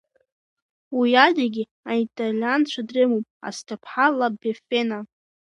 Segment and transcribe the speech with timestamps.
[0.97, 4.99] Уи адагьы, аиталианцәа дрымоуп Асҭыԥҳа Ла Беффена.